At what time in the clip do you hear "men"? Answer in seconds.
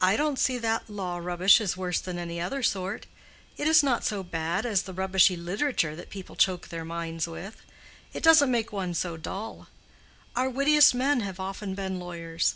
10.94-11.18